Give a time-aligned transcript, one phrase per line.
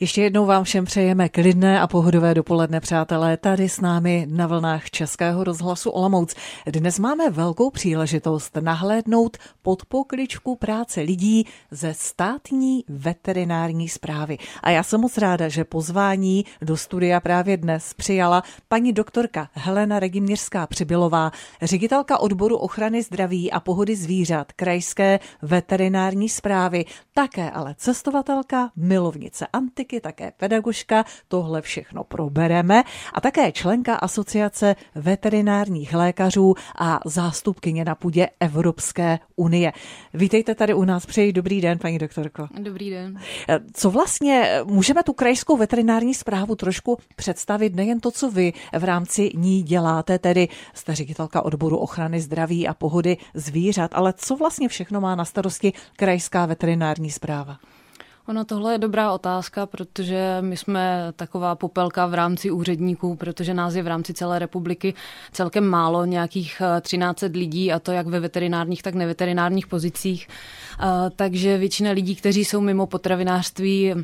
[0.00, 4.90] Ještě jednou vám všem přejeme klidné a pohodové dopoledne, přátelé, tady s námi na vlnách
[4.90, 6.34] Českého rozhlasu Olomouc.
[6.66, 14.38] Dnes máme velkou příležitost nahlédnout pod pokličku práce lidí ze státní veterinární zprávy.
[14.62, 20.00] A já jsem moc ráda, že pozvání do studia právě dnes přijala paní doktorka Helena
[20.00, 26.84] Regimířská Přibylová, ředitelka odboru ochrany zdraví a pohody zvířat Krajské veterinární zprávy,
[27.14, 32.84] také ale cestovatelka, milovnice antik matematiky, také pedagožka, tohle všechno probereme
[33.14, 39.72] a také členka asociace veterinárních lékařů a zástupkyně na půdě Evropské unie.
[40.14, 42.48] Vítejte tady u nás, přeji dobrý den, paní doktorko.
[42.58, 43.18] Dobrý den.
[43.72, 49.30] Co vlastně můžeme tu krajskou veterinární zprávu trošku představit, nejen to, co vy v rámci
[49.34, 55.00] ní děláte, tedy jste ředitelka odboru ochrany zdraví a pohody zvířat, ale co vlastně všechno
[55.00, 57.58] má na starosti krajská veterinární zpráva?
[58.28, 63.74] Ono tohle je dobrá otázka, protože my jsme taková popelka v rámci úředníků, protože nás
[63.74, 64.94] je v rámci celé republiky
[65.32, 70.28] celkem málo, nějakých 13 eh, lidí, a to jak ve veterinárních, tak neveterinárních pozicích.
[70.80, 73.94] Eh, takže většina lidí, kteří jsou mimo potravinářství,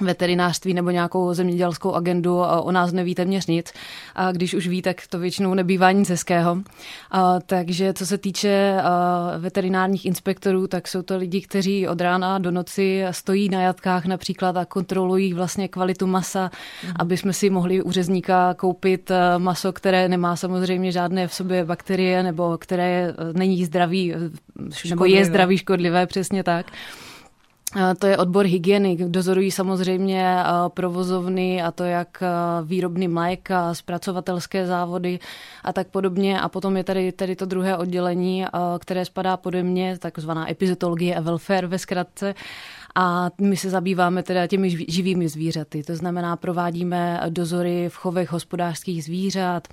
[0.00, 3.72] veterinářství nebo nějakou zemědělskou agendu a o nás neví téměř nic.
[4.14, 6.58] A když už ví, tak to většinou nebývá nic hezkého.
[7.10, 12.38] A, takže co se týče a, veterinárních inspektorů, tak jsou to lidi, kteří od rána
[12.38, 16.50] do noci stojí na jatkách například a kontrolují vlastně kvalitu masa,
[16.84, 16.92] mm.
[16.98, 22.22] aby jsme si mohli u řezníka koupit maso, které nemá samozřejmě žádné v sobě bakterie
[22.22, 24.14] nebo které není zdravý,
[24.70, 24.90] škodlivé.
[24.90, 26.66] nebo je zdravý škodlivé, přesně tak.
[27.98, 28.96] To je odbor hygieny.
[28.96, 30.36] Dozorují samozřejmě
[30.68, 32.22] provozovny a to jak
[32.64, 35.18] výrobny mléka, zpracovatelské závody
[35.64, 36.40] a tak podobně.
[36.40, 38.44] A potom je tady, tady to druhé oddělení,
[38.78, 42.34] které spadá pode mě, takzvaná epizotologie a welfare ve zkratce.
[42.94, 45.82] A my se zabýváme teda těmi živými zvířaty.
[45.82, 49.68] To znamená, provádíme dozory v chovech hospodářských zvířat,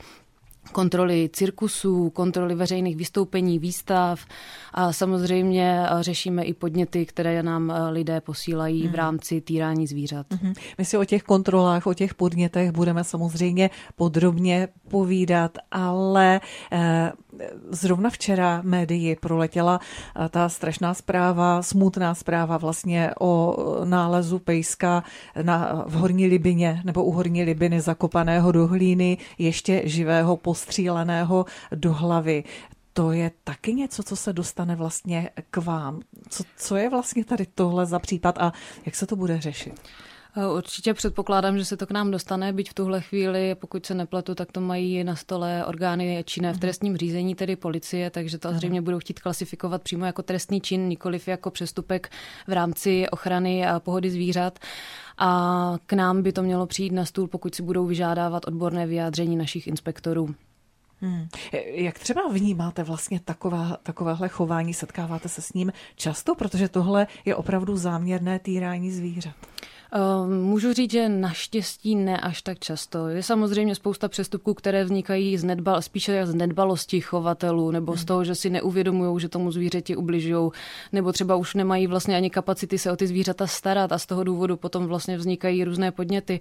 [0.71, 4.25] kontroly cirkusů, kontroly veřejných vystoupení, výstav
[4.73, 8.93] a samozřejmě řešíme i podněty, které nám lidé posílají v mhm.
[8.95, 10.25] rámci týrání zvířat.
[10.31, 10.53] Mhm.
[10.77, 16.41] My si o těch kontrolách, o těch podnětech budeme samozřejmě podrobně povídat, ale
[16.71, 17.11] eh,
[17.69, 23.55] zrovna včera médii proletěla eh, ta strašná zpráva, smutná zpráva vlastně o
[23.85, 25.03] nálezu pejska
[25.41, 31.45] na, v Horní Libině nebo u Horní Libiny zakopaného do hlíny, ještě živého postříleného
[31.75, 32.43] do hlavy
[32.97, 36.01] to je taky něco, co se dostane vlastně k vám.
[36.29, 38.53] Co, co je vlastně tady tohle za případ a
[38.85, 39.81] jak se to bude řešit?
[40.37, 43.93] Eh, určitě předpokládám, že se to k nám dostane, byť v tuhle chvíli, pokud se
[43.93, 46.59] nepletu, tak to mají na stole orgány činné v mhm.
[46.59, 51.27] trestním řízení, tedy policie, takže to zřejmě budou chtít klasifikovat přímo jako trestný čin, nikoliv
[51.27, 52.09] jako přestupek
[52.47, 54.59] v rámci ochrany a pohody zvířat.
[55.17, 59.35] A k nám by to mělo přijít na stůl, pokud si budou vyžádávat odborné vyjádření
[59.35, 60.35] našich inspektorů.
[61.01, 61.27] Hmm.
[61.63, 64.73] Jak třeba vnímáte vlastně taková, takovéhle chování?
[64.73, 66.35] Setkáváte se s ním často?
[66.35, 69.35] Protože tohle je opravdu záměrné týrání zvířat.
[69.91, 73.07] Ehm, můžu říct, že naštěstí ne až tak často.
[73.07, 78.05] Je samozřejmě spousta přestupků, které vznikají z nedbal, spíše z nedbalosti chovatelů, nebo z hmm.
[78.05, 80.51] toho, že si neuvědomují, že tomu zvířeti ubližují,
[80.91, 84.23] nebo třeba už nemají vlastně ani kapacity se o ty zvířata starat a z toho
[84.23, 86.39] důvodu potom vlastně vznikají různé podněty.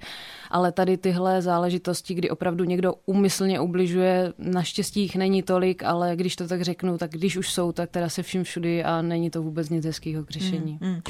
[0.51, 6.37] Ale tady tyhle záležitosti, kdy opravdu někdo umyslně ubližuje, naštěstí jich není tolik, ale když
[6.37, 9.43] to tak řeknu, tak když už jsou, tak teda se vším všudy a není to
[9.43, 10.79] vůbec nic hezkého k řešení.
[10.83, 11.03] Hmm, hmm.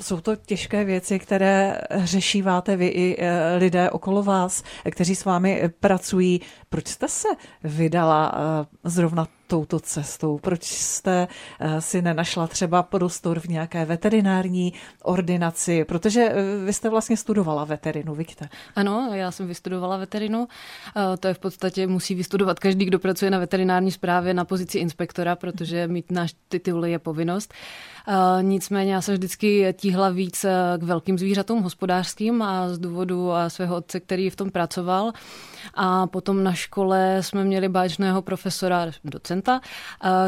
[0.00, 1.53] Jsou to těžké věci, které
[1.90, 6.40] řešíváte vy i eh, lidé okolo vás, kteří s vámi pracují.
[6.68, 7.28] Proč jste se
[7.64, 10.38] vydala eh, zrovna touto cestou?
[10.38, 11.28] Proč jste
[11.60, 14.72] eh, si nenašla třeba prostor v nějaké veterinární
[15.02, 15.84] ordinaci?
[15.84, 16.32] Protože
[16.64, 18.48] vy jste vlastně studovala veterinu, vidíte?
[18.76, 20.48] Ano, já jsem vystudovala veterinu.
[21.20, 25.36] To je v podstatě, musí vystudovat každý, kdo pracuje na veterinární správě na pozici inspektora,
[25.36, 27.54] protože mít náš titul je povinnost.
[28.08, 33.32] Eh, nicméně já jsem vždycky tíhla víc eh, k velkým zvířatům hospodářským a z důvodu
[33.32, 35.12] eh, svého otce, který v tom pracoval.
[35.74, 39.60] A potom na škole jsme měli báječného profesora, docenta,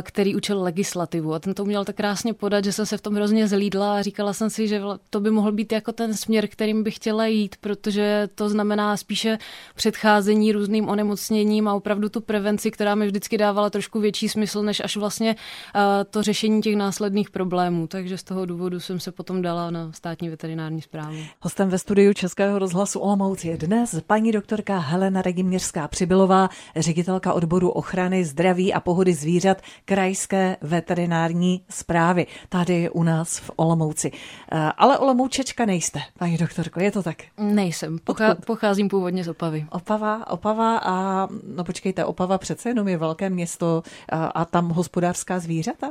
[0.03, 1.35] který učil legislativu.
[1.35, 4.03] A ten to uměl tak krásně podat, že jsem se v tom hrozně zlídla a
[4.03, 7.57] říkala jsem si, že to by mohl být jako ten směr, kterým bych chtěla jít,
[7.61, 9.39] protože to znamená spíše
[9.75, 14.81] předcházení různým onemocněním a opravdu tu prevenci, která mi vždycky dávala trošku větší smysl, než
[14.85, 15.37] až vlastně
[16.11, 19.93] to řešení těch následných problémů problémů, takže z toho důvodu jsem se potom dala na
[19.93, 21.17] státní veterinární zprávu.
[21.41, 27.71] Hostem ve studiu Českého rozhlasu Olomouc je dnes paní doktorka Helena Regiměřská Přibylová, ředitelka odboru
[27.71, 32.27] ochrany, zdraví a pohody zvířat Krajské veterinární zprávy.
[32.49, 34.11] Tady u nás v Olomouci.
[34.53, 37.17] Eh, ale Olomoučečka nejste, paní doktorko, je to tak?
[37.39, 39.67] Nejsem, Pochá, pocházím původně z Opavy.
[39.71, 45.39] Opava, Opava a no počkejte, Opava přece jenom je velké město a, a tam hospodářská
[45.39, 45.91] zvířata?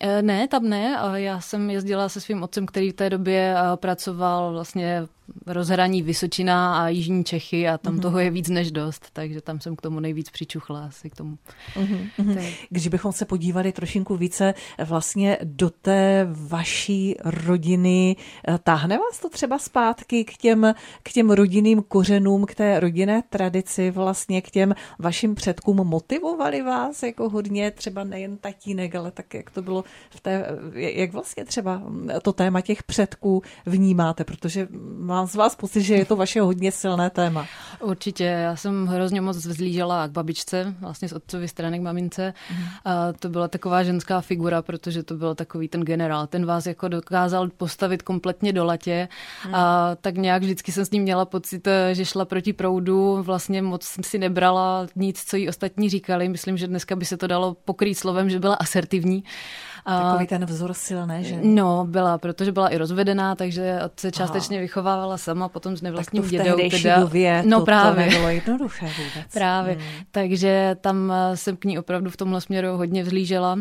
[0.00, 0.98] Eh, ne, tam ne.
[1.14, 5.06] Já jsem jezdila se svým otcem, který v té době eh, pracoval vlastně
[5.46, 8.00] rozhraní Vysočina a Jižní Čechy a tam mm-hmm.
[8.00, 11.38] toho je víc než dost, takže tam jsem k tomu nejvíc přičuchla asi k tomu.
[11.76, 12.52] Mm-hmm.
[12.70, 18.16] Když bychom se podívali trošinku více vlastně do té vaší rodiny,
[18.48, 23.22] eh, táhne vás to třeba zpátky k těm, k těm rodinným kořenům, k té rodinné
[23.30, 29.34] tradici, vlastně k těm vašim předkům motivovali vás jako hodně, třeba nejen tatínek, ale tak
[29.34, 31.82] jak to bylo v té, jak vlastně třeba
[32.22, 34.68] to téma těch předků vnímáte, protože
[34.98, 37.46] má mám z vás pocit, že je to vaše hodně silné téma.
[37.80, 42.34] Určitě, já jsem hrozně moc vzlížela k babičce, vlastně z otcovy strany k mamince.
[42.50, 42.64] Mm.
[42.84, 46.26] A to byla taková ženská figura, protože to byl takový ten generál.
[46.26, 49.08] Ten vás jako dokázal postavit kompletně do latě.
[49.46, 49.54] Mm.
[49.54, 53.98] A tak nějak vždycky jsem s ním měla pocit, že šla proti proudu, vlastně moc
[54.02, 56.28] si nebrala nic, co jí ostatní říkali.
[56.28, 59.24] Myslím, že dneska by se to dalo pokrýt slovem, že byla asertivní.
[59.86, 61.38] Takový ten vzor silné, že?
[61.42, 64.62] No, byla, protože byla i rozvedená, takže se částečně Aha.
[64.62, 66.56] vychovávala sama, potom s nevlastním tak dědou.
[66.70, 68.04] Teda, době no, to, právě.
[68.04, 69.32] to nebylo jednoduché vůbec.
[69.32, 69.82] Právě, hmm.
[70.10, 73.58] takže tam jsem k ní opravdu v tomhle směru hodně vzlížela.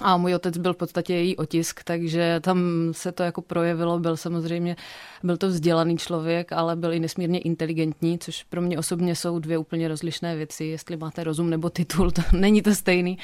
[0.00, 2.58] A můj otec byl v podstatě její otisk, takže tam
[2.92, 4.76] se to jako projevilo, byl samozřejmě,
[5.22, 9.58] byl to vzdělaný člověk, ale byl i nesmírně inteligentní, což pro mě osobně jsou dvě
[9.58, 13.18] úplně rozlišné věci, jestli máte rozum nebo titul, to není to stejný.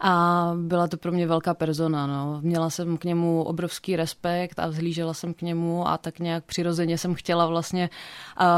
[0.00, 2.40] A byla to pro mě velká persona, no.
[2.42, 6.98] Měla jsem k němu obrovský respekt a vzhlížela jsem k němu a tak nějak přirozeně
[6.98, 7.90] jsem chtěla vlastně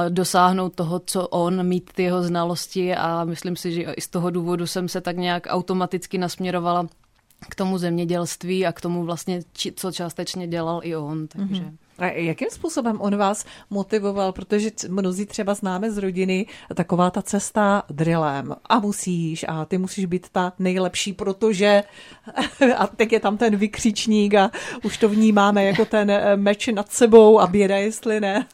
[0.09, 4.31] dosáhnout toho, co on, mít ty jeho znalosti a myslím si, že i z toho
[4.31, 6.87] důvodu jsem se tak nějak automaticky nasměrovala
[7.49, 9.43] k tomu zemědělství a k tomu vlastně,
[9.75, 11.27] co částečně dělal i on.
[11.27, 11.63] Takže.
[11.63, 11.77] Mm-hmm.
[12.03, 14.33] A jakým způsobem on vás motivoval?
[14.33, 20.05] Protože mnozí třeba známe z rodiny taková ta cesta drillem a musíš a ty musíš
[20.05, 21.83] být ta nejlepší, protože
[22.77, 24.51] a teď je tam ten vykřičník a
[24.83, 28.47] už to vnímáme jako ten eh, meč nad sebou a běda, jestli ne.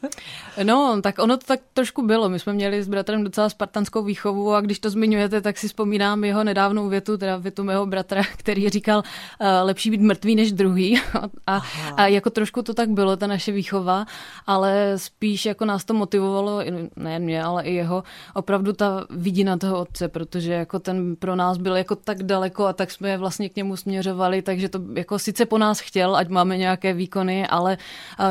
[0.63, 2.29] No, tak ono to tak trošku bylo.
[2.29, 6.23] My jsme měli s bratrem docela spartanskou výchovu a když to zmiňujete, tak si vzpomínám
[6.23, 11.01] jeho nedávnou větu, teda větu mého bratra, který říkal, uh, lepší být mrtvý než druhý.
[11.47, 11.61] A,
[11.97, 14.05] a jako trošku to tak bylo, naše výchova,
[14.47, 16.61] ale spíš jako nás to motivovalo,
[16.95, 18.03] nejen mě, ale i jeho,
[18.33, 22.73] opravdu ta vidina toho otce, protože jako ten pro nás byl jako tak daleko a
[22.73, 26.57] tak jsme vlastně k němu směřovali, takže to jako sice po nás chtěl, ať máme
[26.57, 27.77] nějaké výkony, ale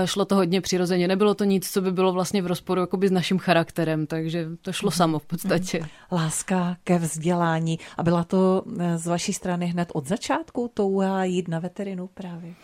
[0.05, 1.09] šlo to hodně přirozeně.
[1.09, 4.73] Nebylo to nic, co by bylo vlastně v rozporu jakoby s naším charakterem, takže to
[4.73, 5.89] šlo samo v podstatě.
[6.13, 7.79] Láska ke vzdělání.
[7.97, 12.55] A byla to eh, z vaší strany hned od začátku touha jít na veterinu právě?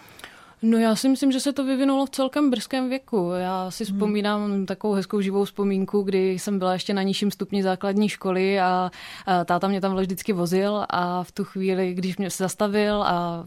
[0.67, 3.31] No já si myslím, že se to vyvinulo v celkem brzkém věku.
[3.39, 3.95] Já si hmm.
[3.95, 8.91] vzpomínám takovou hezkou živou vzpomínku, kdy jsem byla ještě na nižším stupni základní školy a,
[9.27, 13.47] a táta mě tam vždycky vozil a v tu chvíli, když mě se zastavil a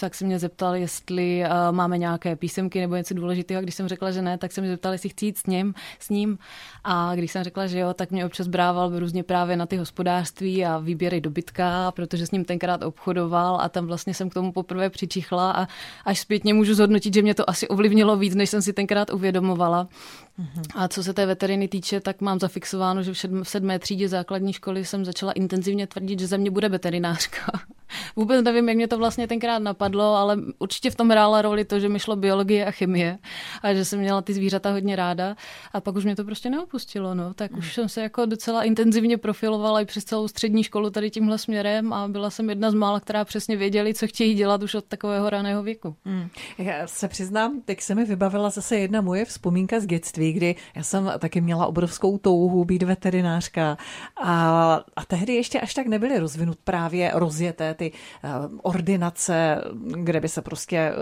[0.00, 3.62] tak se mě zeptal, jestli máme nějaké písemky nebo něco důležitého.
[3.62, 6.08] Když jsem řekla, že ne, tak se mě zeptal, jestli chci jít s ním, s
[6.08, 6.38] ním.
[6.84, 10.64] A když jsem řekla, že jo, tak mě občas brával různě právě na ty hospodářství
[10.64, 14.90] a výběry dobytka, protože s ním tenkrát obchodoval a tam vlastně jsem k tomu poprvé
[14.90, 15.66] přičichla a
[16.04, 19.10] až zpětně zpětně můžu zhodnotit, že mě to asi ovlivnilo víc, než jsem si tenkrát
[19.12, 19.88] uvědomovala.
[20.38, 20.62] Mm-hmm.
[20.74, 24.84] A co se té veteriny týče, tak mám zafixováno, že v sedmé třídě základní školy
[24.84, 27.52] jsem začala intenzivně tvrdit, že ze mě bude veterinářka.
[28.16, 31.80] Vůbec nevím, jak mě to vlastně tenkrát napadlo, ale určitě v tom hrála roli to,
[31.80, 33.18] že mi šlo biologie a chemie
[33.62, 35.36] a že jsem měla ty zvířata hodně ráda.
[35.72, 37.14] A pak už mě to prostě neopustilo.
[37.14, 37.34] No.
[37.34, 41.38] Tak už jsem se jako docela intenzivně profilovala i přes celou střední školu tady tímhle
[41.38, 44.84] směrem a byla jsem jedna z mála, která přesně věděli, co chtějí dělat už od
[44.84, 45.96] takového raného věku.
[46.04, 46.28] Hmm.
[46.58, 50.82] Já se přiznám, teď se mi vybavila zase jedna moje vzpomínka z dětství, kdy já
[50.82, 53.76] jsem taky měla obrovskou touhu být veterinářka
[54.22, 58.28] a, a tehdy ještě až tak nebyly rozvinut právě rozjeté ty eh,
[58.62, 59.64] ordinace,
[60.02, 60.94] kde by se prostě eh,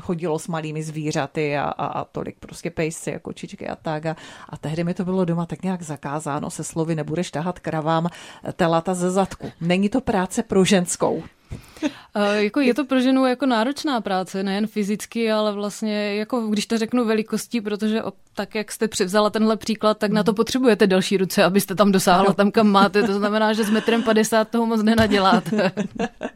[0.00, 4.06] chodilo s malými zvířaty a, a, a tolik prostě pejsci a kočičky a tak.
[4.06, 4.16] A,
[4.48, 8.08] a tehdy mi to bylo doma tak nějak zakázáno se slovy nebudeš tahat kravám
[8.56, 9.50] telata ze zadku.
[9.60, 11.22] Není to práce pro ženskou.
[12.36, 16.78] jako je to pro ženu jako náročná práce, nejen fyzicky, ale vlastně jako když to
[16.78, 18.02] řeknu velikostí, protože
[18.38, 20.36] tak, jak jste převzala tenhle příklad, tak na to mhm.
[20.36, 23.02] potřebujete další ruce, abyste tam dosáhla tam, kam máte.
[23.02, 25.72] To znamená, že s metrem 50 toho moc nenaděláte.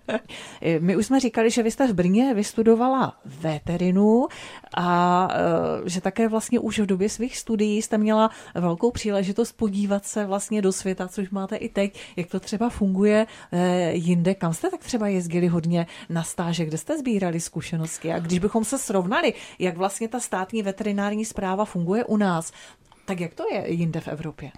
[0.79, 4.27] My už jsme říkali, že vy jste v Brně vystudovala veterinu
[4.77, 5.29] a
[5.87, 10.27] e, že také vlastně už v době svých studií jste měla velkou příležitost podívat se
[10.27, 13.27] vlastně do světa, což máte i teď, jak to třeba funguje
[13.93, 14.35] jinde.
[14.35, 18.13] Kam jste tak třeba jezdili hodně na stáže, kde jste sbírali zkušenosti?
[18.13, 22.53] A když bychom se srovnali, jak vlastně ta státní veterinární zpráva funguje u nás,
[23.05, 24.51] tak jak to je jinde v Evropě?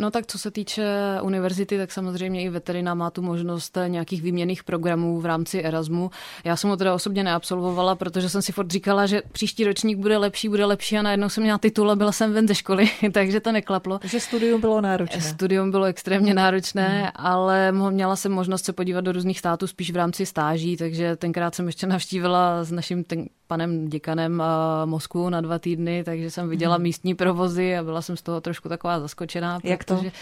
[0.00, 0.84] No tak co se týče
[1.22, 6.10] univerzity, tak samozřejmě i veterina má tu možnost nějakých výměných programů v rámci Erasmu.
[6.44, 10.18] Já jsem ho teda osobně neabsolvovala, protože jsem si fort říkala, že příští ročník bude
[10.18, 13.40] lepší, bude lepší a najednou jsem měla titul a byla jsem ven ze školy, takže
[13.40, 14.00] to neklaplo.
[14.04, 15.20] Že studium bylo náročné.
[15.20, 17.10] Studium bylo extrémně náročné, hmm.
[17.14, 21.54] ale měla jsem možnost se podívat do různých států spíš v rámci stáží, takže tenkrát
[21.54, 24.42] jsem ještě navštívila s naším ten, panem děkanem
[24.84, 26.82] Moskvu na dva týdny, takže jsem viděla hmm.
[26.82, 29.60] místní provozy a byla jsem z toho trošku taková zaskočená.
[29.64, 30.16] Jak protože, to?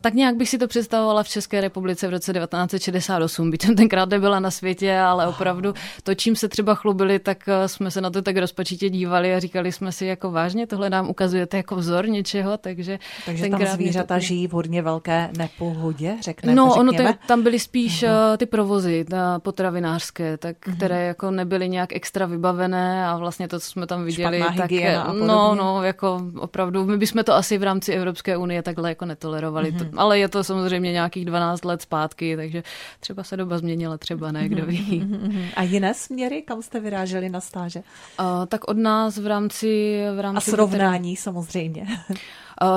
[0.00, 4.08] Tak nějak bych si to představovala v České republice v roce 1968, byť jsem tenkrát
[4.08, 8.10] nebyla na světě, ale opravdu to, čím se třeba chlubili, tak eh, jsme se na
[8.10, 12.08] to tak rozpačitě dívali a říkali jsme si, jako vážně, tohle nám ukazujete jako vzor
[12.08, 14.20] něčeho, takže Takže tam zvířata to...
[14.20, 17.08] žijí v hodně velké nepohodě, řekneme, No, řekněme.
[17.08, 18.36] ono tam byly spíš uh-huh.
[18.36, 19.04] ty provozy
[19.38, 20.76] potravinářské, tak, uh-huh.
[20.76, 24.70] které jako nebyly nějak extra vybavené a vlastně to, co jsme tam viděli, Špatná tak
[25.12, 29.49] no, no, jako opravdu, my bychom to asi v rámci Evropské unie takhle jako netolerovali
[29.50, 29.72] fungovali.
[29.72, 29.90] Mm-hmm.
[29.90, 32.62] To, ale je to samozřejmě nějakých 12 let zpátky, takže
[33.00, 35.02] třeba se doba změnila, třeba ne, kdo ví.
[35.02, 35.44] Mm-hmm.
[35.56, 37.82] A jiné směry, kam jste vyráželi na stáže?
[38.20, 40.02] Uh, tak od nás v rámci...
[40.16, 41.22] V rámci A srovnání které...
[41.22, 41.86] samozřejmě.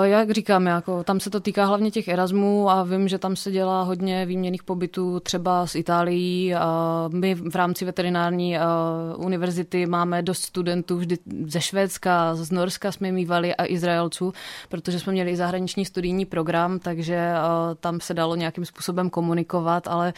[0.03, 3.51] Jak říkám, jako, tam se to týká hlavně těch Erasmů a vím, že tam se
[3.51, 6.53] dělá hodně výměných pobytů třeba z Itálií.
[7.13, 8.57] My v rámci veterinární
[9.17, 14.33] univerzity máme dost studentů vždy ze Švédska, z Norska jsme mývali a Izraelců,
[14.69, 17.31] protože jsme měli i zahraniční studijní program, takže
[17.79, 20.13] tam se dalo nějakým způsobem komunikovat, ale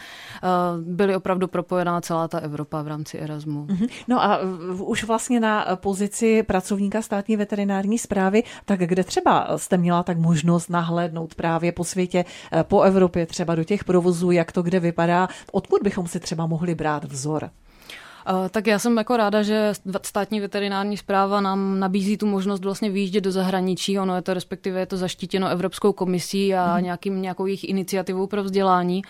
[0.80, 3.66] byly opravdu propojená celá ta Evropa v rámci Erasmu.
[3.70, 3.86] Mhm.
[4.08, 4.38] No a
[4.78, 10.70] už vlastně na pozici pracovníka státní veterinární zprávy, tak kde třeba jste měla tak možnost
[10.70, 15.28] nahlédnout právě po světě, eh, po Evropě, třeba do těch provozů, jak to kde vypadá,
[15.52, 17.50] odkud bychom si třeba mohli brát vzor?
[18.30, 19.72] Uh, tak já jsem jako ráda, že
[20.02, 23.98] státní veterinární zpráva nám nabízí tu možnost vlastně vyjíždět do zahraničí.
[23.98, 26.84] Ono je to respektive je to zaštítěno Evropskou komisí a hmm.
[26.84, 29.02] nějakým, nějakou jejich iniciativou pro vzdělání.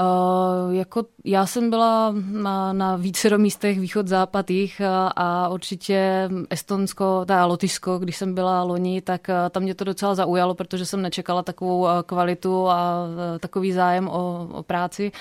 [0.00, 6.28] Uh, jako já jsem byla na, na více místech východ, západ, jich a, a určitě
[6.50, 10.86] Estonsko, ta Lotyšsko, když jsem byla loni, tak uh, tam mě to docela zaujalo, protože
[10.86, 13.06] jsem nečekala takovou kvalitu a
[13.40, 15.12] takový zájem o, o práci,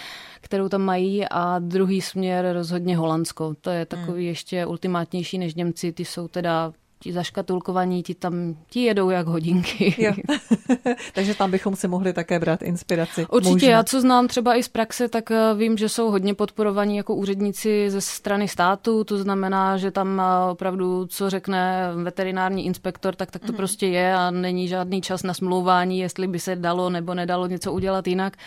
[0.42, 3.56] kterou tam mají a druhý směr rozhodně Holandsko.
[3.62, 4.30] To je takový hmm.
[4.30, 9.96] ještě ultimátnější než Němci, ty jsou teda ti zaškatulkovaní, ti tam ti jedou jak hodinky.
[9.98, 10.14] Jo.
[11.14, 13.26] Takže tam bychom si mohli také brát inspiraci.
[13.32, 13.70] Určitě, Možná.
[13.70, 17.16] já co znám třeba i z praxe, tak eh, vím, že jsou hodně podporovaní jako
[17.16, 23.32] úředníci ze strany státu, to znamená, že tam eh, opravdu, co řekne veterinární inspektor, tak,
[23.32, 23.58] tak to mm.
[23.58, 27.74] prostě je a není žádný čas na smlouvání, jestli by se dalo nebo nedalo něco
[27.74, 28.38] udělat jinak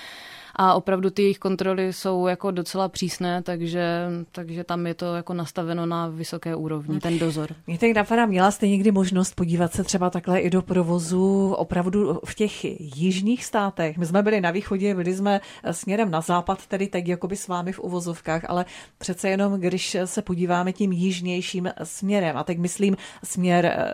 [0.56, 5.34] a opravdu ty jejich kontroly jsou jako docela přísné, takže, takže tam je to jako
[5.34, 7.50] nastaveno na vysoké úrovni, ten dozor.
[7.66, 12.20] Mě teď napadá, měla jste někdy možnost podívat se třeba takhle i do provozu opravdu
[12.24, 12.64] v těch
[12.98, 13.98] jižních státech.
[13.98, 17.72] My jsme byli na východě, byli jsme směrem na západ, tedy teď jakoby s vámi
[17.72, 18.64] v uvozovkách, ale
[18.98, 23.84] přece jenom, když se podíváme tím jižnějším směrem, a teď myslím směr eh,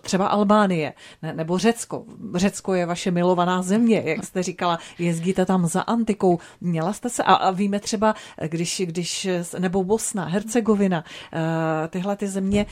[0.00, 0.92] třeba Albánie
[1.32, 2.04] nebo Řecko.
[2.34, 6.38] Řecko je vaše milovaná země, jak jste říkala, jezdíte tam za antikou.
[6.60, 8.14] Měla jste se, a, a víme třeba,
[8.48, 9.28] když, když,
[9.58, 12.66] nebo Bosna, Hercegovina, eh, tyhle ty země,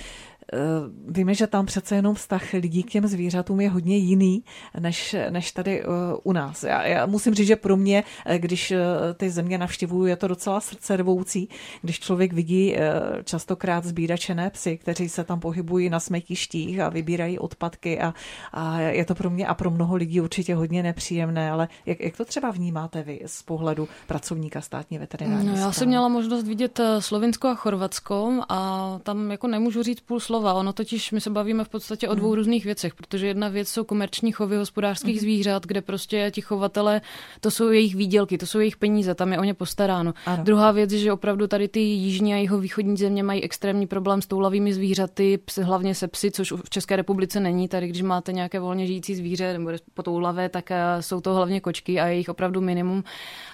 [1.09, 4.45] víme, že tam přece jenom vztah lidí k těm zvířatům je hodně jiný,
[4.81, 5.87] než, než tady eh,
[6.23, 6.63] u nás.
[6.63, 8.73] Já, já musím říct, že pro mě, eh, když
[9.15, 11.49] ty země navštěvuju, je to docela srdcervoucí,
[11.83, 12.77] když člověk vidí
[13.25, 18.15] častokrát zbíračené psy, kteří se tam pohybují na smetištích a vybírají odpadky a,
[18.53, 22.17] a je to pro mě a pro mnoho lidí určitě hodně nepříjemné, ale jak, jak
[22.17, 25.47] to třeba vnímáte vy z pohledu pracovníka státní veterinární?
[25.47, 30.21] No, já jsem měla možnost vidět Slovinsko a Chorvatsko a tam jako nemůžu říct půl
[30.21, 30.42] slova.
[30.43, 32.37] Ono totiž, my se bavíme v podstatě o dvou hmm.
[32.37, 35.21] různých věcech, protože jedna věc jsou komerční chovy hospodářských hmm.
[35.21, 37.01] zvířat, kde prostě ti chovatele,
[37.41, 40.15] to jsou jejich výdělky, to jsou jejich peníze, tam je o ně postaráno.
[40.27, 40.45] Ano.
[40.45, 44.23] Druhá věc je, že opravdu tady ty jižní a jeho východní země mají extrémní problém
[44.23, 47.69] s toulavými zvířaty, hlavně se psy, což v České republice není.
[47.69, 51.61] Tady, když máte nějaké volně žijící zvíře nebo po toulavé, tak eh, jsou to hlavně
[51.61, 53.05] kočky a je jich opravdu minimum.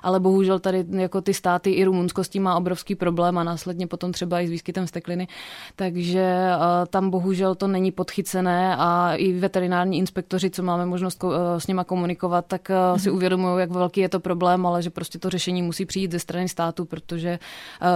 [0.02, 3.86] Ale bohužel tady jako ty státy i Rumunsko s tím má obrovský problém a následně
[3.86, 5.28] potom třeba i s výskytem stekliny.
[5.76, 11.32] Takže uh, tam bohužel to není podchycené a i veterinární inspektoři, co máme možnost uh,
[11.58, 13.16] s nima komunikovat, tak uh, si mhm.
[13.16, 16.48] uvědomují, jak velký je to problém, ale že prostě to řešení musí přijít ze strany
[16.48, 17.38] státu, protože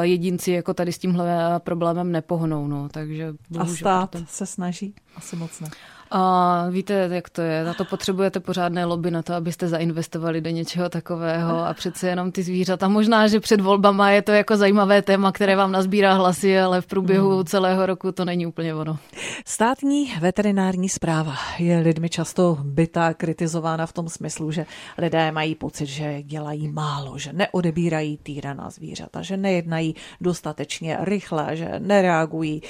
[0.00, 2.66] jedinci jako tady s tímhle problémem nepohnou.
[2.66, 2.88] No.
[2.88, 4.94] Takže bohužel, a stát se snaží?
[5.16, 5.68] Asi moc ne.
[6.14, 7.64] A víte, jak to je.
[7.64, 12.32] Na to potřebujete pořádné lobby na to, abyste zainvestovali do něčeho takového a přece jenom
[12.32, 12.88] ty zvířata.
[12.88, 16.86] Možná, že před volbama je to jako zajímavé téma, které vám nazbírá hlasy, ale v
[16.86, 17.44] průběhu hmm.
[17.44, 18.98] celého roku to není úplně ono.
[19.46, 24.66] Státní veterinární zpráva je lidmi často bytá, kritizována v tom smyslu, že
[24.98, 31.68] lidé mají pocit, že dělají málo, že neodebírají týraná zvířata, že nejednají dostatečně rychle, že
[31.78, 32.62] nereagují.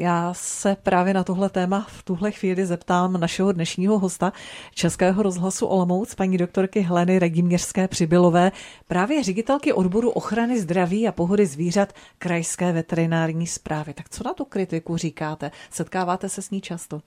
[0.00, 4.32] Já se právě na tohle téma v tuhle chvíli zeptám našeho dnešního hosta
[4.74, 8.52] Českého rozhlasu Olomouc, paní doktorky Heleny Regimněřské Přibylové,
[8.88, 13.94] právě ředitelky odboru ochrany zdraví a pohody zvířat Krajské veterinární zprávy.
[13.94, 15.50] Tak co na tu kritiku říkáte?
[15.70, 17.00] Setkáváte se s ní často?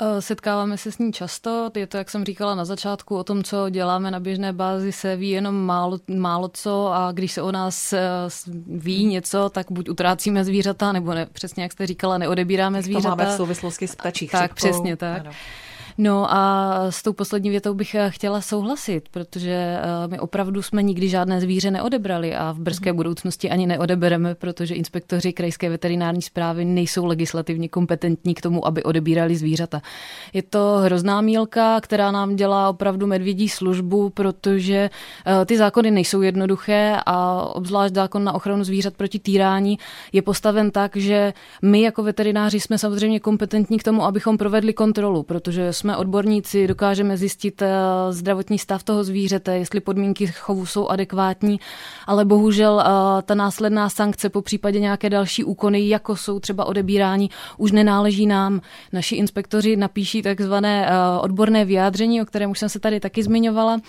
[0.00, 1.70] Eh, setkáváme se s ní často.
[1.76, 5.16] Je to, jak jsem říkala na začátku, o tom, co děláme na běžné bázi, se
[5.16, 8.00] ví jenom málo, málo co a když se o nás eh,
[8.66, 13.10] ví něco, tak buď utrácíme zvířata, nebo ne, přesně jak jste říkala, neodebíráme zvířata.
[13.10, 15.20] To máme v souvislosti s ptačí Tak, přesně tak.
[15.20, 15.30] Ano.
[16.02, 20.82] No a s tou poslední větou bych eh, chtěla souhlasit, protože eh, my opravdu jsme
[20.82, 22.96] nikdy žádné zvíře neodebrali a v brzké mhm.
[22.96, 29.36] budoucnosti ani neodebereme, protože inspektoři krajské veterinární zprávy nejsou legislativně kompetentní k tomu, aby odebírali
[29.36, 29.82] zvířata.
[30.32, 34.90] Je to hrozná mílka, která nám dělá opravdu medvědí službu, protože
[35.26, 39.78] eh, ty zákony nejsou jednoduché a obzvlášť zákon na ochranu zvířat proti týrání
[40.12, 41.32] je postaven tak, že
[41.62, 47.16] my jako veterináři jsme samozřejmě kompetentní k tomu, abychom provedli kontrolu, protože jsme odborníci, dokážeme
[47.16, 47.68] zjistit eh,
[48.10, 51.60] zdravotní stav toho zvířete, jestli podmínky chovu jsou adekvátní,
[52.06, 57.30] ale bohužel eh, ta následná sankce po případě nějaké další úkony, jako jsou třeba odebírání,
[57.58, 58.60] už nenáleží nám.
[58.92, 63.80] Naši inspektoři napíší takzvané eh, odborné vyjádření, o kterém už jsem se tady taky zmiňovala,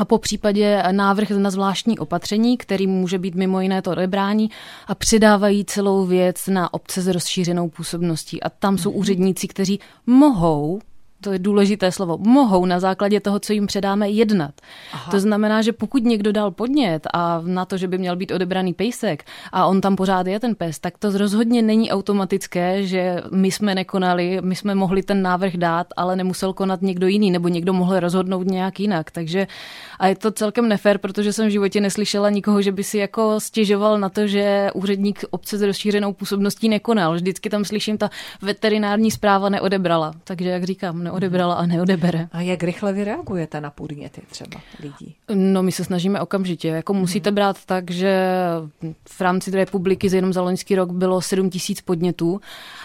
[0.00, 4.50] a po případě návrh na zvláštní opatření, který může být mimo jiné to odebrání
[4.86, 8.42] a přidávají celou věc na obce s rozšířenou působností.
[8.42, 8.98] A tam jsou mhm.
[8.98, 10.80] úředníci, kteří mohou
[11.20, 14.54] to je důležité slovo, mohou na základě toho, co jim předáme, jednat.
[14.92, 15.10] Aha.
[15.10, 18.74] To znamená, že pokud někdo dal podnět a na to, že by měl být odebraný
[18.74, 23.50] pejsek a on tam pořád je ten pes, tak to rozhodně není automatické, že my
[23.50, 27.72] jsme nekonali, my jsme mohli ten návrh dát, ale nemusel konat někdo jiný, nebo někdo
[27.72, 29.10] mohl rozhodnout nějak jinak.
[29.10, 29.46] Takže
[29.98, 33.40] a je to celkem nefér, protože jsem v životě neslyšela nikoho, že by si jako
[33.40, 37.14] stěžoval na to, že úředník obce s rozšířenou působností nekonal.
[37.14, 38.10] Vždycky tam slyším, ta
[38.42, 40.12] veterinární zpráva neodebrala.
[40.24, 42.28] Takže jak říkám, neodebrala a neodebere.
[42.32, 45.14] A jak rychle vy reagujete na podněty třeba lidí?
[45.34, 46.68] No, my se snažíme okamžitě.
[46.68, 47.34] Jako musíte mhm.
[47.34, 48.26] brát tak, že
[49.08, 52.40] v rámci republiky jenom za loňský rok bylo 7 tisíc podnětů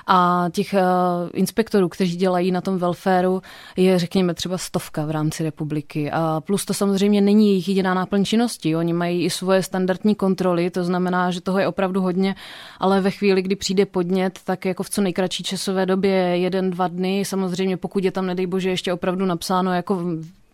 [0.07, 3.41] a těch uh, inspektorů, kteří dělají na tom welfareu,
[3.77, 6.11] je řekněme třeba stovka v rámci republiky.
[6.11, 8.75] A plus to samozřejmě není jejich jediná náplň činnosti.
[8.75, 12.35] Oni mají i svoje standardní kontroly, to znamená, že toho je opravdu hodně,
[12.79, 16.87] ale ve chvíli, kdy přijde podnět, tak jako v co nejkratší časové době, jeden, dva
[16.87, 20.01] dny, samozřejmě pokud je tam, nedej bože, ještě opravdu napsáno jako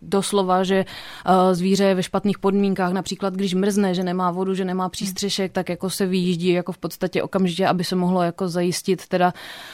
[0.02, 4.64] doslova, že eh, zvíře je ve špatných podmínkách, například když mrzne, že nemá vodu, že
[4.64, 9.06] nemá přístřešek, tak jako se vyjíždí jako v podstatě okamžitě, aby se mohlo jako zajistit
[9.06, 9.32] teda,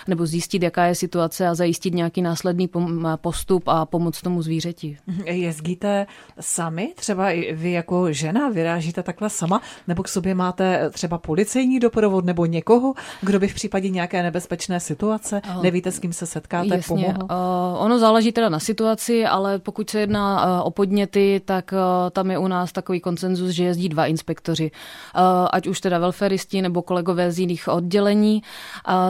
[0.09, 2.71] nebo zjistit, jaká je situace a zajistit nějaký následný
[3.17, 4.99] postup a pomoc tomu zvířeti.
[5.25, 6.07] Jezdíte
[6.41, 6.93] sami?
[6.97, 9.61] Třeba i vy jako žena vyrážíte takhle sama?
[9.89, 14.81] Nebo k sobě máte třeba policejní doprovod nebo někoho, kdo by v případě nějaké nebezpečné
[14.81, 16.89] situace, nevíte, s kým se setkáte, Jasně.
[16.89, 17.23] pomohl?
[17.23, 21.73] Uh, ono záleží teda na situaci, ale pokud se jedná jedná eh, o podněty, tak
[21.73, 25.21] eh, tam je u nás takový konsenzus, že jezdí dva inspektoři, eh,
[25.53, 28.43] ať už teda welfaristi nebo kolegové z jiných oddělení,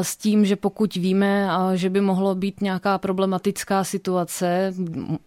[0.03, 4.75] s tím, že pokud víme, že by mohlo být nějaká problematická situace,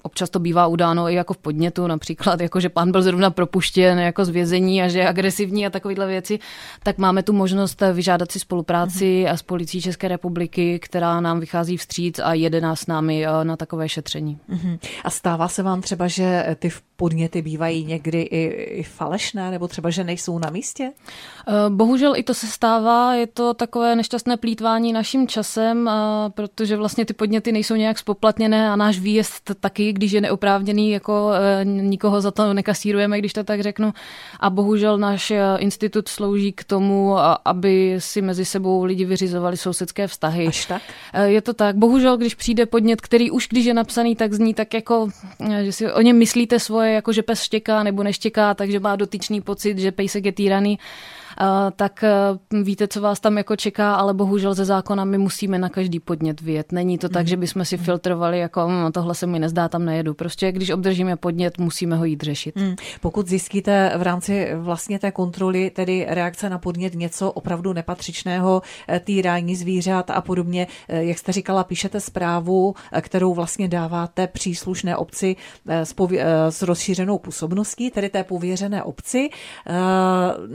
[0.03, 3.99] občas to bývá udáno i jako v podnětu, například jako, že pan byl zrovna propuštěn
[3.99, 6.39] jako z vězení a že je agresivní a takovéhle věci,
[6.83, 9.33] tak máme tu možnost vyžádat si spolupráci mm-hmm.
[9.33, 13.89] s policií České republiky, která nám vychází vstříc a jede nás s námi na takové
[13.89, 14.39] šetření.
[14.49, 14.79] Mm-hmm.
[15.03, 16.69] A stává se vám vám třeba, že ty
[17.01, 18.43] podněty bývají někdy i,
[18.79, 20.91] i falešné, nebo třeba, že nejsou na místě?
[21.47, 25.91] Eh, bohužel i to se stává, je to takové nešťastné plítvání naším časem, eh,
[26.29, 31.31] protože vlastně ty podněty nejsou nějak spoplatněné a náš výjezd taky, když je neoprávněný, jako
[31.33, 33.93] eh, nikoho za to nekasírujeme, když to tak řeknu.
[34.39, 40.47] A bohužel náš institut slouží k tomu, aby si mezi sebou lidi vyřizovali sousedské vztahy.
[40.47, 40.81] Až tak?
[41.25, 41.75] Je to tak.
[41.75, 45.07] Bohužel, když přijde podnět, který už když je napsaný, tak zní tak jako,
[45.65, 49.41] že si o něm myslíte svoje, jako že pes štěká nebo neštěká, takže má dotyčný
[49.41, 50.79] pocit, že pejsek je týraný
[51.75, 52.11] tak e,
[52.63, 56.41] víte, co vás tam jako čeká, ale bohužel ze zákona my musíme na každý podnět
[56.41, 56.71] vyjet.
[56.71, 57.27] Není to tak, mhm.
[57.27, 60.13] že bychom si filtrovali, jako no, tohle se mi nezdá, tam nejedu.
[60.13, 62.57] Prostě když obdržíme podnět, musíme ho jít řešit.
[62.57, 62.75] Hmm.
[63.01, 68.61] Pokud zjistíte v rámci vlastně té kontroly, tedy reakce na podnět něco opravdu nepatřičného,
[69.03, 75.95] týrání zvířat a podobně, jak jste říkala, píšete zprávu, kterou vlastně dáváte příslušné obci s,
[75.95, 79.29] pově- s rozšířenou působností, tedy té pověřené obci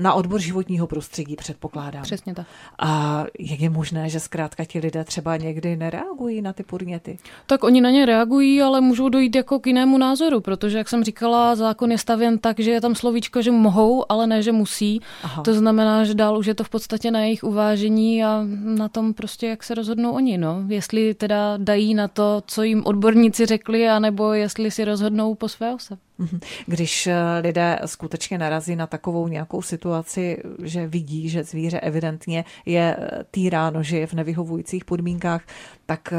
[0.01, 2.03] na odbor životní životního prostředí, předpokládám.
[2.03, 2.47] Přesně tak.
[2.79, 7.19] A jak je možné, že zkrátka ti lidé třeba někdy nereagují na ty podněty?
[7.47, 11.05] Tak oni na ně reagují, ale můžou dojít jako k jinému názoru, protože, jak jsem
[11.05, 15.01] říkala, zákon je stavěn tak, že je tam slovíčko, že mohou, ale ne, že musí.
[15.23, 15.43] Aha.
[15.43, 19.15] To znamená, že dál už je to v podstatě na jejich uvážení a na tom
[19.15, 20.39] prostě, jak se rozhodnou oni.
[20.39, 20.65] No.
[20.69, 25.75] Jestli teda dají na to, co jim odborníci řekli, anebo jestli si rozhodnou po své
[25.75, 25.99] ose.
[26.19, 26.41] Mhm.
[26.67, 32.97] Když eh, lidé skutečně narazí na takovou nějakou situaci, že vidí, že zvíře evidentně je
[32.99, 35.43] eh, týráno, že je v nevyhovujících podmínkách,
[35.87, 36.17] tak eh,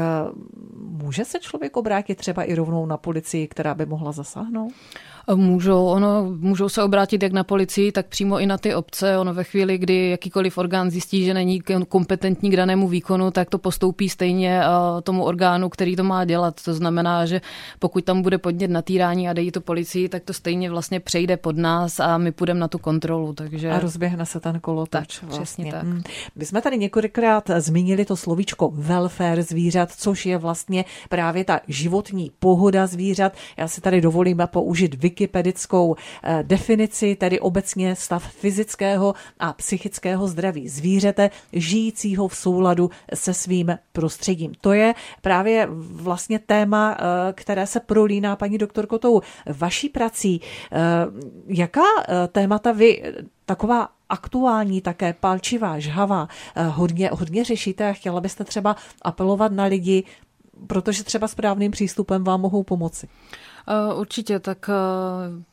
[0.78, 4.72] může se člověk obrátit třeba i rovnou na policii, která by mohla zasáhnout?
[5.34, 9.18] Můžou, ono, můžou se obrátit jak na policii, tak přímo i na ty obce.
[9.18, 13.58] Ono ve chvíli, kdy jakýkoliv orgán zjistí, že není kompetentní k danému výkonu, tak to
[13.58, 14.60] postoupí stejně
[15.02, 16.62] tomu orgánu, který to má dělat.
[16.64, 17.40] To znamená, že
[17.78, 21.36] pokud tam bude podnět na týrání a dejí to policii, tak to stejně vlastně přejde
[21.36, 23.32] pod nás a my půjdeme na tu kontrolu.
[23.32, 23.70] Takže...
[23.70, 25.20] A rozběhne se ten kolotoč.
[25.20, 25.44] Tak, vlastně.
[25.44, 25.82] přesně tak.
[25.82, 26.02] Hmm.
[26.36, 32.30] My jsme tady několikrát zmínili to slovíčko welfare zvířat, což je vlastně právě ta životní
[32.38, 33.32] pohoda zvířat.
[33.56, 40.68] Já si tady dovolím použít wikipedickou eh, definici, tedy obecně stav fyzického a psychického zdraví
[40.68, 44.52] zvířete, žijícího v souladu se svým prostředím.
[44.60, 50.40] To je právě vlastně téma, eh, které se prolíná, paní doktorko, tou vaší prací.
[50.40, 50.78] Eh,
[51.46, 51.88] jaká
[52.32, 53.02] témata vy
[53.46, 56.28] taková aktuální, také palčivá, žhavá,
[56.68, 60.04] hodně, hodně řešíte a chtěla byste třeba apelovat na lidi,
[60.66, 63.08] protože třeba správným přístupem vám mohou pomoci.
[63.96, 64.70] Určitě, tak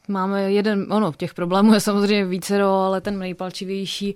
[0.07, 4.15] Máme jeden, ono, těch problémů je samozřejmě více, ale ten nejpalčivější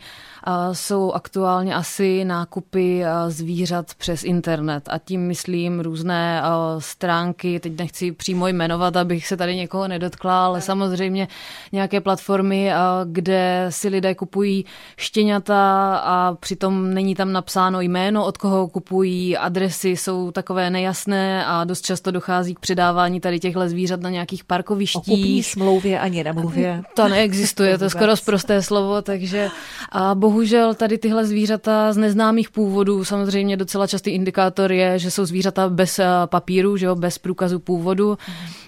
[0.71, 4.89] jsou aktuálně asi nákupy zvířat přes internet.
[4.89, 6.41] A tím myslím různé
[6.79, 11.27] stránky, teď nechci přímo jmenovat, abych se tady někoho nedotkla, ale samozřejmě
[11.71, 12.71] nějaké platformy,
[13.05, 14.65] kde si lidé kupují
[14.97, 21.63] štěňata a přitom není tam napsáno jméno, od koho kupují, adresy jsou takové nejasné a
[21.63, 26.83] dost často dochází k předávání tady těchto zvířat na nějakých parkovištích nemluvě ani nemluvě.
[26.93, 29.49] To neexistuje, to je skoro zprosté slovo, takže
[29.91, 35.25] a bohužel tady tyhle zvířata z neznámých původů, samozřejmě docela častý indikátor je, že jsou
[35.25, 38.17] zvířata bez eh, papíru, že jo, bez průkazu původu.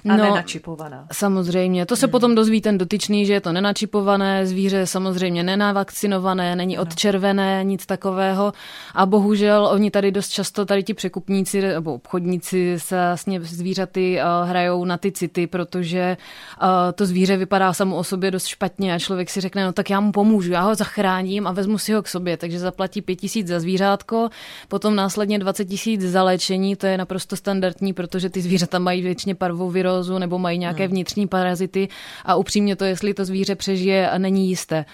[0.09, 1.07] A no, nenačipovaná.
[1.11, 2.11] Samozřejmě, to se hmm.
[2.11, 8.53] potom dozví ten dotyčný, že je to nenačipované, zvíře samozřejmě nenavakcinované, není odčervené, nic takového
[8.95, 14.23] a bohužel oni tady dost často, tady ti překupníci nebo obchodníci se vlastně zvířaty eh,
[14.43, 18.99] hrajou na ty city, protože eh, to zvíře vypadá samo o sobě dost špatně a
[18.99, 22.01] člověk si řekne, no tak já mu pomůžu, já ho zachráním a vezmu si ho
[22.01, 24.29] k sobě, takže zaplatí pět tisíc za zvířátko,
[24.67, 29.35] potom následně 20 tisíc za léčení, to je naprosto standardní, protože ty zvířata mají většině
[29.35, 30.91] parvovirózu nebo mají nějaké hmm.
[30.91, 31.87] vnitřní parazity
[32.25, 34.85] a upřímně to, jestli to zvíře přežije, není jisté.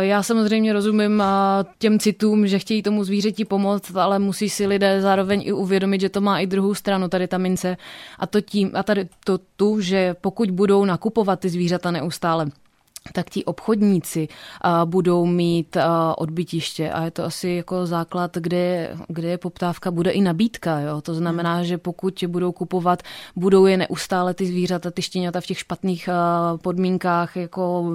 [0.00, 1.22] Já samozřejmě rozumím
[1.78, 6.08] těm citům, že chtějí tomu zvířeti pomoct, ale musí si lidé zároveň i uvědomit, že
[6.08, 7.76] to má i druhou stranu, tady ta mince
[8.18, 12.46] a to tím, a tady to tu, že pokud budou nakupovat ty zvířata neustále
[13.12, 14.28] tak ti obchodníci
[14.84, 15.76] budou mít
[16.16, 20.80] odbytiště a je to asi jako základ, kde, kde je poptávka, bude i nabídka.
[20.80, 21.00] Jo?
[21.00, 21.64] To znamená, hmm.
[21.64, 23.02] že pokud budou kupovat,
[23.36, 26.08] budou je neustále ty zvířata, ty štěňata v těch špatných
[26.62, 27.92] podmínkách jako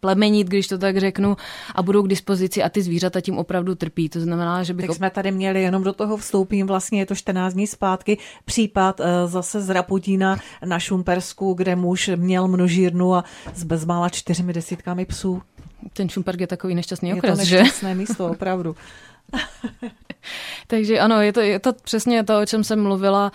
[0.00, 1.36] plemenit, když to tak řeknu,
[1.74, 4.08] a budou k dispozici a ty zvířata tím opravdu trpí.
[4.08, 4.86] To znamená, že bych...
[4.86, 9.00] Tak jsme tady měli, jenom do toho vstoupím, vlastně je to 14 dní zpátky, případ
[9.00, 15.04] uh, zase z Raputína na Šumpersku, kde muž měl množírnu a z bezmála čtyřmi desítkami
[15.04, 15.42] psů.
[15.92, 17.94] Ten Šumperk je takový nešťastný okres, je to nešťastné že?
[17.94, 18.76] místo, opravdu.
[20.66, 23.32] Takže ano, je to, je to přesně to, o čem jsem mluvila.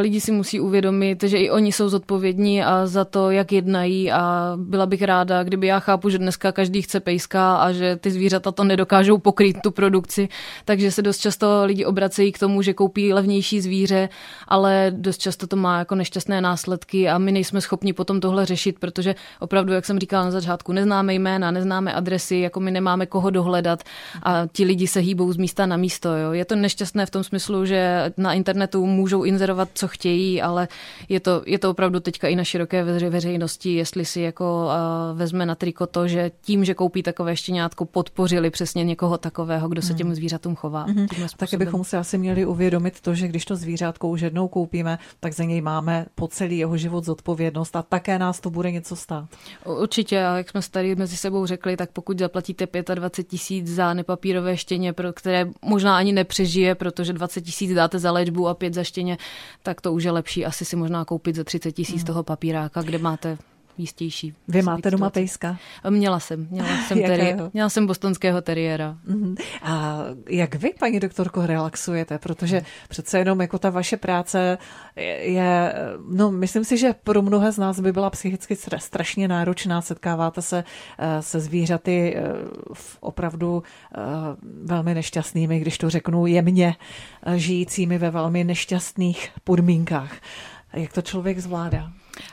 [0.00, 4.52] Lidi si musí uvědomit, že i oni jsou zodpovědní a za to, jak jednají a
[4.56, 8.52] byla bych ráda, kdyby já chápu, že dneska každý chce pejska a že ty zvířata
[8.52, 10.28] to nedokážou pokrýt tu produkci,
[10.64, 14.08] takže se dost často lidi obracejí k tomu, že koupí levnější zvíře,
[14.48, 18.78] ale dost často to má jako nešťastné následky a my nejsme schopni potom tohle řešit,
[18.78, 23.30] protože opravdu, jak jsem říkala na začátku, neznáme jména, neznáme adresy, jako my nemáme koho
[23.30, 23.82] dohledat
[24.22, 26.16] a ti lidi se hýbou z místa na místo.
[26.16, 26.32] Jo.
[26.32, 30.68] Je to nešťastné v tom smyslu, že na internetu můžou inzerovat, co chtějí, ale
[31.08, 35.46] je to, je to opravdu teďka i na široké veřejnosti, jestli si jako uh, vezme
[35.46, 39.88] na triko to, že tím, že koupí takové štěňátko, podpořili přesně někoho takového, kdo se
[39.88, 39.98] hmm.
[39.98, 40.82] těm zvířatům chová.
[40.82, 41.06] Hmm.
[41.36, 45.32] Taky bychom si asi měli uvědomit to, že když to zvířátko už jednou koupíme, tak
[45.32, 49.28] za něj máme po celý jeho život zodpovědnost a také nás to bude něco stát.
[49.64, 54.56] Určitě, a jak jsme tady mezi sebou řekli, tak pokud zaplatíte 25 tisíc za nepapírové
[54.56, 58.84] štěně, pro které možná ani nepřežije, protože 20 tisíc dáte za léčbu a 5 za
[58.84, 59.18] štěně,
[59.62, 62.06] tak to už je lepší asi si možná koupit za 30 tisíc mm.
[62.06, 63.38] toho papíráka, kde máte
[63.78, 64.34] jistější.
[64.48, 65.56] Vy máte doma pejska?
[65.90, 66.48] Měla jsem.
[66.50, 68.96] Měla jsem, teri- měla jsem bostonského teriéra.
[69.08, 69.36] Uh-huh.
[69.62, 72.18] A jak vy, paní doktorko, relaxujete?
[72.18, 72.88] Protože uh-huh.
[72.88, 74.58] přece jenom jako ta vaše práce
[75.20, 75.74] je,
[76.08, 79.80] no myslím si, že pro mnohé z nás by byla psychicky strašně náročná.
[79.80, 80.64] Setkáváte se
[80.98, 82.22] eh, se zvířaty eh,
[82.72, 84.00] v opravdu eh,
[84.64, 86.76] velmi nešťastnými, když to řeknu jemně,
[87.36, 90.12] žijícími ve velmi nešťastných podmínkách.
[90.72, 91.92] Jak to člověk zvládá?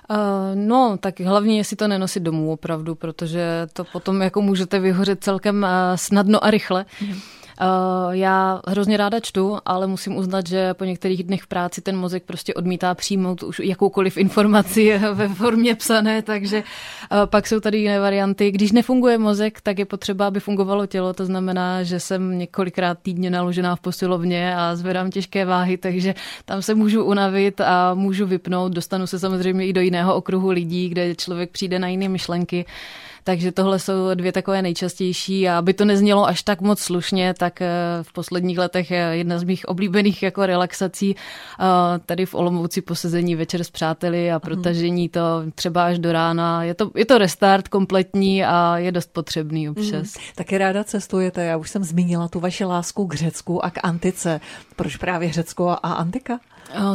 [0.10, 0.18] Uh,
[0.56, 5.64] no, tak hlavně si to nenosit domů opravdu, protože to potom jako můžete vyhořet celkem
[5.64, 6.86] uh, snadno a rychle.
[7.02, 7.20] Mm.
[7.62, 11.98] Uh, já hrozně ráda čtu, ale musím uznat, že po některých dnech v práci ten
[11.98, 17.78] mozek prostě odmítá přijmout už jakoukoliv informaci ve formě psané, takže uh, pak jsou tady
[17.78, 18.52] jiné varianty.
[18.52, 23.30] Když nefunguje mozek, tak je potřeba, aby fungovalo tělo, to znamená, že jsem několikrát týdně
[23.30, 28.72] naložená v posilovně a zvedám těžké váhy, takže tam se můžu unavit a můžu vypnout.
[28.72, 32.66] Dostanu se samozřejmě i do jiného okruhu lidí, kde člověk přijde na jiné myšlenky.
[33.24, 37.62] Takže tohle jsou dvě takové nejčastější a aby to neznělo až tak moc slušně, tak
[37.62, 37.68] eh,
[38.02, 41.64] v posledních letech je jedna z mých oblíbených jako relaxací eh,
[42.06, 45.22] tady v Olomouci posezení večer s přáteli a protažení to
[45.56, 46.64] třeba až do rána.
[46.64, 50.18] Je to, je to restart kompletní a je dost potřebný občas.
[50.18, 50.24] Mm.
[50.36, 54.42] Taky ráda cestujete, já už jsem zmínila tu vaši lásku k Řecku a k antice.
[54.76, 56.40] Proč právě Řecko a antika?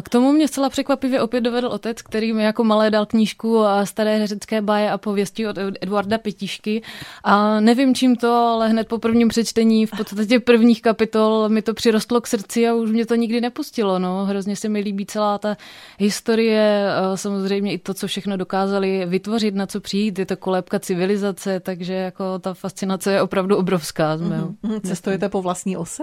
[0.03, 3.87] K tomu mě zcela překvapivě opět dovedl otec, který mi jako malé dal knížku a
[3.87, 6.83] staré řecké báje a pověsti od Eduarda Pětišky.
[7.25, 11.75] A nevím čím to, ale hned po prvním přečtení v podstatě prvních kapitol mi to
[11.75, 13.99] přirostlo k srdci a už mě to nikdy nepustilo.
[13.99, 14.25] No.
[14.25, 15.57] Hrozně se mi líbí celá ta
[15.99, 20.19] historie, samozřejmě i to, co všechno dokázali vytvořit, na co přijít.
[20.19, 24.17] Je to kolébka civilizace, takže jako ta fascinace je opravdu obrovská.
[24.17, 24.81] Mm-hmm.
[24.87, 26.03] Cestujete po vlastní ose?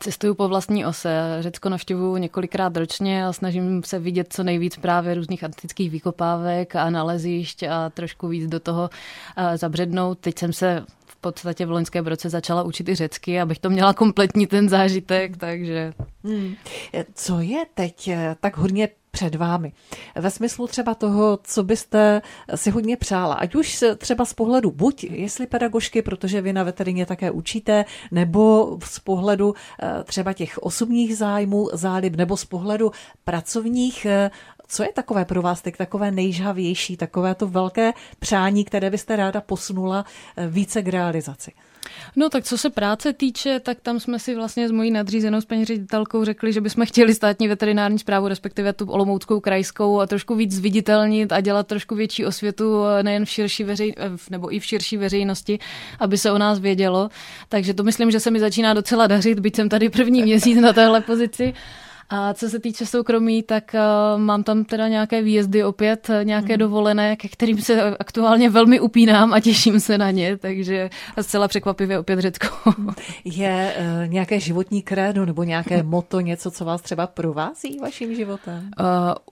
[0.00, 1.36] Cestuju po vlastní ose.
[1.40, 6.90] Řecko navštěvuju několikrát ročně a snažím se vidět co nejvíc právě různých antických vykopávek a
[6.90, 8.90] nalezišť a trošku víc do toho
[9.56, 10.18] zabřednout.
[10.18, 13.94] Teď jsem se v podstatě v loňském roce začala učit i řecky, abych to měla
[13.94, 15.92] kompletní ten zážitek, takže...
[16.24, 16.54] Hmm.
[17.14, 19.72] Co je teď eh, tak hodně před vámi.
[20.16, 22.22] Ve smyslu třeba toho, co byste
[22.54, 27.06] si hodně přála, ať už třeba z pohledu buď jestli pedagožky, protože vy na veterině
[27.06, 32.92] také učíte, nebo z pohledu eh, třeba těch osobních zájmů, zálib, nebo z pohledu
[33.24, 34.30] pracovních, eh,
[34.68, 39.40] co je takové pro vás teď takové nejžhavější, takové to velké přání, které byste ráda
[39.40, 40.04] posunula
[40.36, 41.52] eh, více k realizaci?
[42.16, 45.44] No tak co se práce týče, tak tam jsme si vlastně s mojí nadřízenou s
[45.44, 50.34] paní ředitelkou řekli, že bychom chtěli státní veterinární zprávu, respektive tu olomouckou krajskou a trošku
[50.34, 54.60] víc zviditelnit a dělat trošku větší osvětu eh, nejen v širší veřej, eh, nebo i
[54.60, 55.58] v širší veřejnosti,
[55.98, 57.08] aby se o nás vědělo.
[57.48, 60.72] Takže to myslím, že se mi začíná docela dařit, byť jsem tady první měsíc na
[60.72, 61.54] téhle pozici.
[62.12, 66.52] A co se týče soukromí, tak uh, mám tam teda nějaké výjezdy opět, eh, nějaké
[66.52, 66.58] mm.
[66.58, 71.98] dovolené, ke kterým se aktuálně velmi upínám a těším se na ně, takže zcela překvapivě
[71.98, 72.46] opět Řecko.
[73.24, 78.70] Je uh, nějaké životní krédo nebo nějaké moto, něco, co vás třeba provází vaším životem?
[78.80, 78.86] Uh,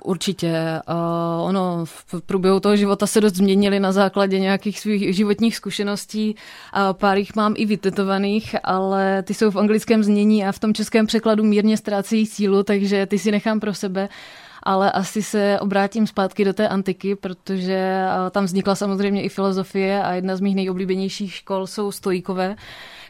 [0.05, 0.81] určitě.
[0.88, 6.35] Uh, ono v průběhu toho života se dost změnili na základě nějakých svých životních zkušeností.
[6.35, 10.75] Uh, pár jich mám i vytetovaných, ale ty jsou v anglickém znění a v tom
[10.75, 14.09] českém překladu mírně ztrácejí sílu, takže ty si nechám pro sebe.
[14.62, 20.02] ale asi se obrátím zpátky do té antiky, protože eh, tam vznikla samozřejmě i filozofie
[20.02, 22.57] a jedna z mých nejoblíbenějších škol jsou stojíkové,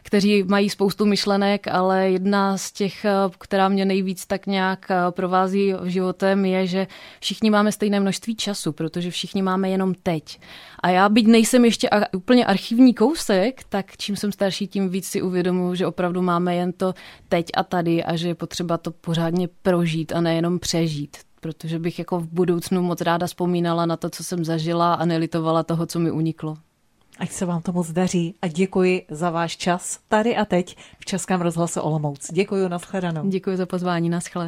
[0.03, 4.95] kteří mají spoustu myšlenek, ale jedna z těch, eh, která mě nejvíc tak nějak eh,
[5.11, 6.87] provází životem, je, že
[7.19, 10.39] všichni máme stejné množství času, protože všichni máme jenom teď.
[10.79, 15.21] A já, byť nejsem ještě úplně archivní kousek, tak čím jsem starší, tím víc si
[15.21, 16.93] uvědomuji, že opravdu máme jen to
[17.29, 21.99] teď a tady a že je potřeba to pořádně prožít a nejenom přežít protože bych
[21.99, 25.99] jako v budoucnu moc ráda vzpomínala na to, co jsem zažila a nelitovala toho, co
[25.99, 26.57] mi uniklo.
[27.19, 31.05] Ať se vám to moc daří a děkuji za váš čas tady a teď v
[31.05, 32.31] Českém rozhlase Olomouc.
[32.31, 33.29] Děkuji, nashledanou.
[33.29, 34.47] Děkuji za pozvání, naschle.